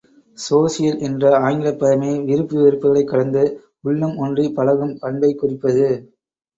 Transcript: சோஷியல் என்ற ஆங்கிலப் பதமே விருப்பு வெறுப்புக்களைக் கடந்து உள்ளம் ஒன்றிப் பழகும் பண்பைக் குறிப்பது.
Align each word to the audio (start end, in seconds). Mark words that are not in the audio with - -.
சோஷியல் 0.37 0.97
என்ற 0.99 1.23
ஆங்கிலப் 1.39 1.77
பதமே 1.79 2.25
விருப்பு 2.25 2.57
வெறுப்புக்களைக் 2.59 3.07
கடந்து 3.07 3.45
உள்ளம் 3.83 4.17
ஒன்றிப் 4.19 4.55
பழகும் 4.55 4.99
பண்பைக் 4.99 5.39
குறிப்பது. 5.39 5.89